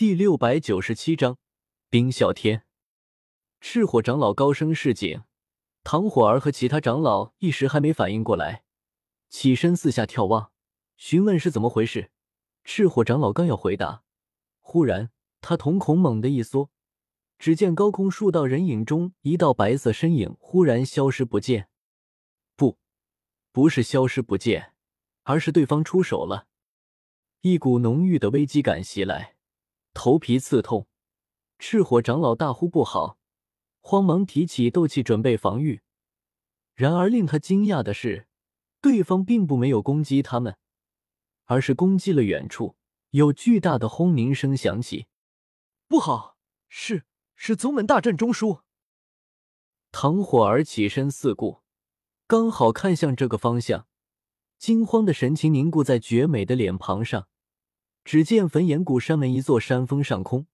[0.00, 1.36] 第六百九十七章
[1.90, 2.64] 冰啸天。
[3.60, 5.24] 赤火长老高声示警，
[5.84, 8.64] 唐火儿和其他长老一时还没反应过来，
[9.28, 10.52] 起身四下眺望，
[10.96, 12.10] 询问是怎么回事。
[12.64, 14.02] 赤火长老刚要回答，
[14.60, 15.10] 忽然
[15.42, 16.70] 他瞳孔猛地一缩，
[17.38, 21.68] 只见高空数道人影中，一道白色身影忽然消失不见。
[22.56, 22.78] 不，
[23.52, 24.72] 不是消失不见，
[25.24, 26.46] 而是对方出手了。
[27.42, 29.36] 一股浓郁的危机感袭来。
[30.02, 30.88] 头皮刺痛，
[31.58, 33.18] 赤火长老大呼不好，
[33.82, 35.82] 慌忙提起斗气准备防御。
[36.74, 38.26] 然而令他惊讶的是，
[38.80, 40.56] 对方并不没有攻击他们，
[41.44, 42.76] 而是攻击了远处，
[43.10, 45.06] 有巨大的轰鸣声响起。
[45.86, 46.38] 不好，
[46.70, 48.62] 是是宗门大阵中枢。
[49.92, 51.60] 唐火儿起身四顾，
[52.26, 53.86] 刚好看向这个方向，
[54.56, 57.28] 惊慌的神情凝固在绝美的脸庞上。
[58.04, 60.46] 只见焚炎谷山门一座山峰上空，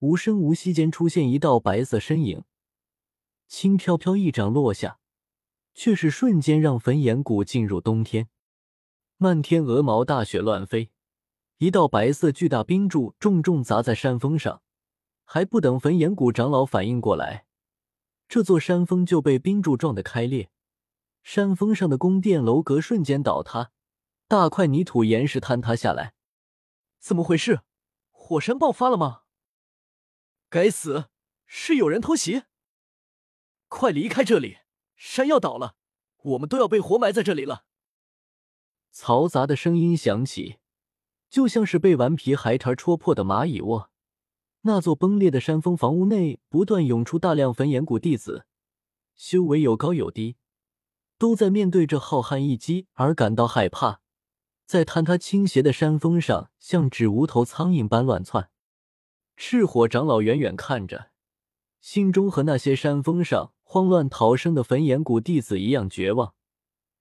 [0.00, 2.44] 无声无息间出现一道白色身影，
[3.46, 4.98] 轻飘飘一掌落下，
[5.74, 8.28] 却是瞬间让焚炎谷进入冬天。
[9.18, 10.90] 漫天鹅毛大雪乱飞，
[11.58, 14.62] 一道白色巨大冰柱重重砸在山峰上，
[15.24, 17.44] 还不等焚炎谷长老反应过来，
[18.28, 20.50] 这座山峰就被冰柱撞得开裂，
[21.22, 23.70] 山峰上的宫殿楼阁瞬间倒塌，
[24.26, 26.14] 大块泥土岩石坍塌下来。
[27.02, 27.62] 怎么回事？
[28.12, 29.22] 火山爆发了吗？
[30.48, 31.06] 该死，
[31.46, 32.44] 是有人偷袭！
[33.66, 34.58] 快离开这里，
[34.94, 35.74] 山要倒了，
[36.18, 37.64] 我们都要被活埋在这里了！
[38.94, 40.58] 嘈杂的声音响起，
[41.28, 43.90] 就像是被顽皮海苔戳破的蚂蚁窝。
[44.60, 48.46] 那座崩裂的山峰房屋内，不断涌出大量焚炎谷弟子，
[49.16, 50.36] 修为有高有低，
[51.18, 54.01] 都在面对这浩瀚一击而感到害怕。
[54.72, 58.48] 在坍塌倾斜的山峰上，像纸无头苍蝇般乱窜。
[59.36, 61.10] 赤火长老远远看着，
[61.82, 66.34] 心中和那些山峰上慌乱逃生的焚炎谷弟子一样绝望。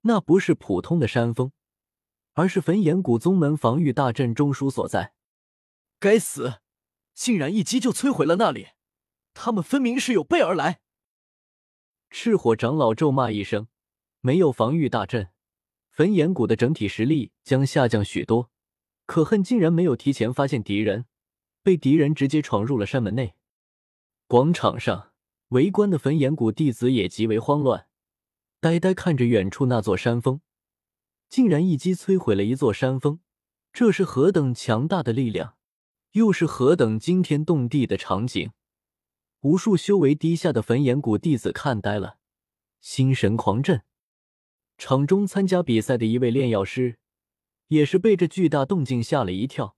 [0.00, 1.52] 那不是普通的山峰，
[2.32, 5.14] 而是焚炎谷宗门防御大阵中枢所在。
[6.00, 6.54] 该死，
[7.14, 8.70] 竟然一击就摧毁了那里！
[9.34, 10.80] 他们分明是有备而来。
[12.10, 13.68] 赤火长老咒骂一声
[14.18, 15.28] ：“没有防御大阵。”
[15.92, 18.50] 焚炎谷的整体实力将下降许多，
[19.04, 21.04] 可恨竟然没有提前发现敌人，
[21.62, 23.34] 被敌人直接闯入了山门内。
[24.26, 25.12] 广场上
[25.48, 27.88] 围观的焚炎谷弟子也极为慌乱，
[28.58, 30.40] 呆呆看着远处那座山峰，
[31.28, 33.20] 竟然一击摧毁了一座山峰，
[33.70, 35.56] 这是何等强大的力量，
[36.12, 38.52] 又是何等惊天动地的场景！
[39.42, 42.16] 无数修为低下的焚炎谷弟子看呆了，
[42.80, 43.82] 心神狂震。
[44.78, 46.98] 场中参加比赛的一位炼药师，
[47.68, 49.76] 也是被这巨大动静吓了一跳，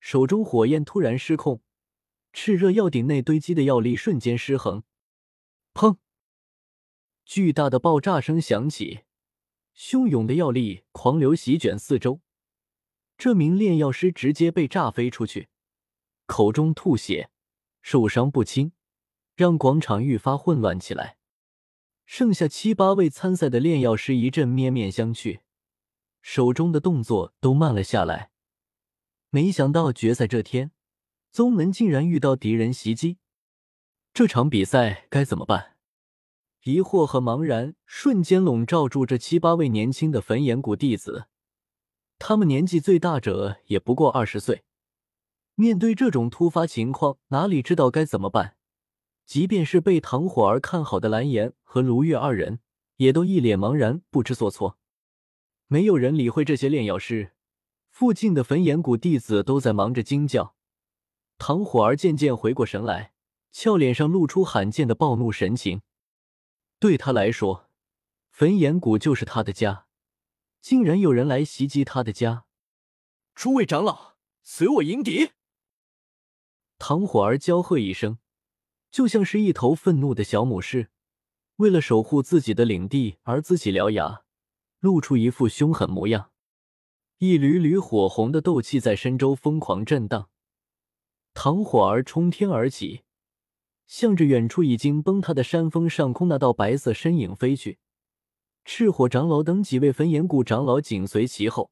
[0.00, 1.60] 手中火焰突然失控，
[2.32, 4.82] 炽热药鼎内堆积的药力瞬间失衡，
[5.74, 5.98] 砰！
[7.24, 9.02] 巨大的爆炸声响起，
[9.76, 12.20] 汹涌的药力狂流席卷四周，
[13.16, 15.48] 这名炼药师直接被炸飞出去，
[16.26, 17.30] 口中吐血，
[17.82, 18.72] 受伤不轻，
[19.36, 21.18] 让广场愈发混乱起来。
[22.14, 25.40] 剩下七八位参赛的炼药师一阵面面相觑，
[26.20, 28.32] 手中的动作都慢了下来。
[29.30, 30.72] 没想到决赛这天，
[31.30, 33.16] 宗门竟然遇到敌人袭击，
[34.12, 35.76] 这场比赛该怎么办？
[36.64, 41.28] 疑惑和茫然瞬间笼罩住这七八位年轻的焚炎谷弟子，
[42.18, 44.64] 他们年纪最大者也不过二十岁，
[45.54, 48.56] 面对这种突发情况，哪里知道该怎么办？
[49.24, 52.60] 即便是被唐火儿看好的蓝颜和卢月二人，
[52.96, 54.78] 也都一脸茫然，不知所措。
[55.68, 57.32] 没有人理会这些炼药师，
[57.88, 60.54] 附近的焚炎谷弟子都在忙着惊叫。
[61.38, 63.14] 唐火儿渐渐回过神来，
[63.52, 65.80] 俏脸上露出罕见的暴怒神情。
[66.78, 67.70] 对他来说，
[68.28, 69.86] 焚炎谷就是他的家，
[70.60, 72.44] 竟然有人来袭击他的家！
[73.34, 75.30] 诸位长老，随我迎敌！
[76.78, 78.18] 唐火儿娇喝一声。
[78.90, 80.90] 就像是一头愤怒的小母狮，
[81.56, 84.24] 为了守护自己的领地而自己獠牙，
[84.80, 86.30] 露出一副凶狠模样。
[87.18, 90.28] 一缕缕火红的斗气在身周疯狂震荡，
[91.34, 93.02] 唐火儿冲天而起，
[93.86, 97.78] 向着远处已经崩塌的山峰上空那道白色身影飞去。
[98.64, 101.70] 赤火长老等几位焚炎谷长老紧随其后，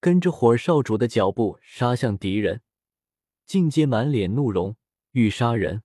[0.00, 2.62] 跟着火少主的脚步杀向敌人，
[3.46, 4.76] 尽皆满脸怒容，
[5.12, 5.82] 欲杀人。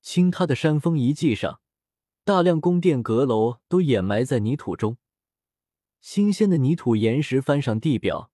[0.00, 1.60] 倾塌的山峰遗迹上，
[2.24, 4.96] 大量宫殿阁楼都掩埋在泥土中。
[6.00, 8.30] 新鲜的泥土岩石翻上地表，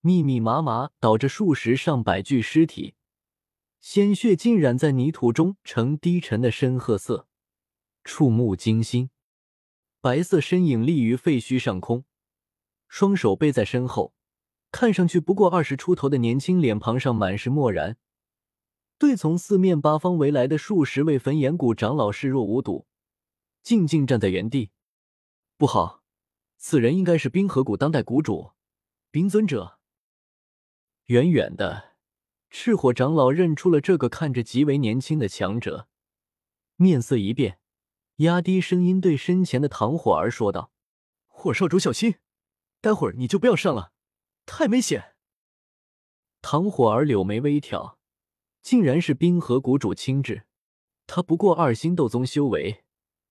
[0.00, 2.94] 密密麻麻倒着数十上百具尸体，
[3.80, 7.26] 鲜血浸染在泥土中，呈低沉的深褐色，
[8.04, 9.10] 触目惊心。
[10.00, 12.04] 白色身影立于废墟上空，
[12.86, 14.14] 双手背在身后，
[14.70, 17.96] 看上去不过二十出头的年轻脸庞上满是漠然，
[18.98, 22.86] 对从四面八方围来的数十位焚炎谷长老视若无睹，
[23.62, 24.70] 静静站在原地。
[25.56, 26.02] 不好，
[26.56, 28.52] 此人应该是冰河谷当代谷主
[29.10, 29.78] 冰尊者。
[31.06, 31.96] 远远的，
[32.48, 35.88] 赤火长老认出了这个看着极为年轻的强者，
[36.76, 37.58] 面色一变，
[38.16, 40.72] 压低声音对身前的唐火儿说道
[41.26, 42.16] ：“火少主小心，
[42.80, 43.92] 待会儿你就不要上了，
[44.46, 45.14] 太危险。”
[46.42, 47.98] 唐火儿柳眉微挑，
[48.62, 50.46] 竟然是冰河谷主亲至。
[51.06, 52.84] 他不过二星斗宗修为，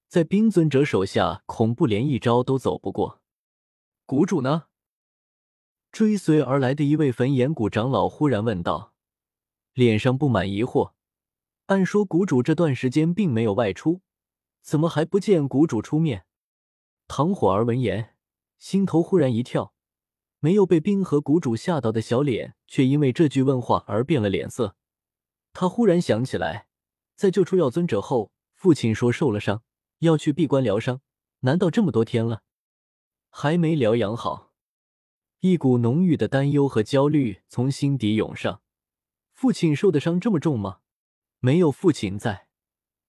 [0.10, 3.22] 在冰尊者手下，恐怖连一招都走不过。
[4.08, 4.64] 谷主呢？
[5.92, 8.96] 追随而来的一位焚炎谷长老忽然问道，
[9.74, 10.94] 脸上布满疑惑。
[11.68, 14.02] 按说谷主这段时间并没有外出，
[14.64, 16.26] 怎么还不见谷主出面？
[17.08, 18.16] 唐火儿闻言，
[18.58, 19.76] 心头忽然一跳，
[20.40, 24.76] 没有被冰河谷主吓到的小脸，却因为这句问话而变了脸色。
[25.54, 26.68] 他忽然想起来，
[27.16, 29.62] 在救出药尊者后，父亲说受了伤，
[30.00, 31.02] 要去闭关疗伤。
[31.42, 32.44] 难道这么多天了，
[33.30, 34.52] 还没疗养好？
[35.40, 38.62] 一股浓郁的担忧和焦虑从心底涌上。
[39.32, 40.80] 父亲受的伤这么重吗？
[41.40, 42.50] 没有父亲在，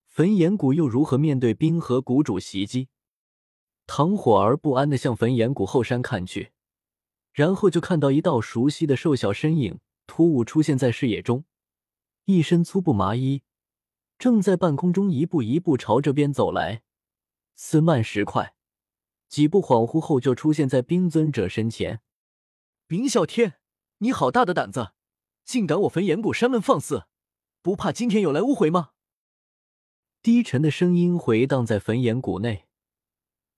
[0.06, 2.88] 焚炎谷又如何面对冰河谷主袭击？
[3.88, 6.52] 唐火儿不安的向焚炎谷后山看去，
[7.32, 11.44] 然后就看到一道熟悉的瘦小身影突兀出现在视野中，
[12.26, 13.42] 一身粗布麻衣，
[14.20, 16.82] 正在半空中一步一步朝这边走来，
[17.54, 18.54] 似慢时快，
[19.30, 22.02] 几步恍惚后就出现在冰尊者身前。
[22.86, 23.54] 冰啸天，
[23.96, 24.92] 你好大的胆子，
[25.46, 27.06] 竟敢我焚炎谷山门放肆，
[27.62, 28.90] 不怕今天有来无回吗？
[30.20, 32.66] 低沉的声音回荡在焚炎谷内，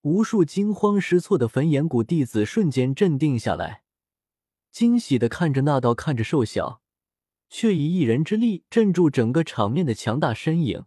[0.03, 3.83] 无数惊慌失措的焚炎谷弟子瞬间镇定下来，
[4.71, 6.81] 惊喜的看着那道看着瘦小，
[7.55, 10.85] 却以一人之力镇住整个场面的强大身影，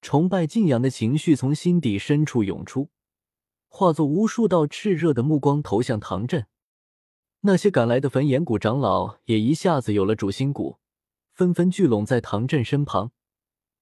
[0.00, 2.88] 崇拜敬仰的情绪从心底深处涌出，
[3.68, 6.46] 化作无数道炽热的目光投向唐振。
[7.42, 10.78] 那些赶来的焚炎谷长老也一下子有了主心骨，
[11.34, 13.12] 纷纷聚拢在唐振身旁。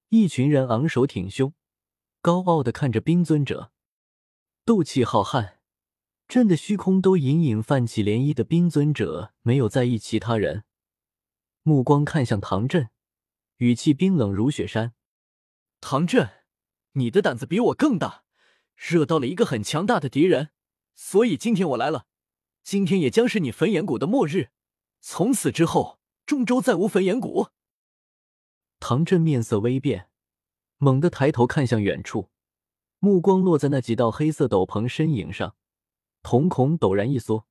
[0.09, 1.55] 一群人昂首挺胸，
[2.21, 3.71] 高傲的看着冰尊者，
[4.65, 5.53] 斗气浩瀚，
[6.27, 10.65] 震得虚空都隐隐泛起涟漪的冰尊者没有在意其他人，
[11.69, 12.89] 目光看向唐振，
[13.59, 14.95] 语气冰冷如雪山
[15.83, 16.31] ：“唐振，
[16.93, 18.25] 你的胆子比我更大，
[18.75, 20.49] 惹到了一个很强大的敌人，
[20.95, 22.07] 所以今天我来了。”
[22.65, 24.49] 今天也将是你焚炎谷的末日，
[25.03, 27.49] 从此之后，中州再无焚炎谷。
[28.81, 30.09] 唐振面色微变，
[30.79, 32.31] 猛地抬头看向远处，
[32.99, 35.55] 目光落在那几道黑色斗篷身影上，
[36.23, 37.47] 瞳孔陡然一缩，